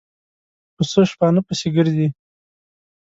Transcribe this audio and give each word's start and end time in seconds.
پسه 0.75 1.01
شپانه 1.11 1.41
پسې 1.47 1.67
ګرځي. 1.77 2.07